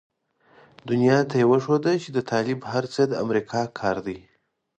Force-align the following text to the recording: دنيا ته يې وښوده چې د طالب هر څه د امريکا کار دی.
دنيا 0.89 1.19
ته 1.29 1.35
يې 1.41 1.45
وښوده 1.51 1.93
چې 2.03 2.09
د 2.13 2.19
طالب 2.31 2.59
هر 2.71 2.83
څه 2.93 3.01
د 3.07 3.13
امريکا 3.23 3.61
کار 3.79 3.97
دی. 4.07 4.19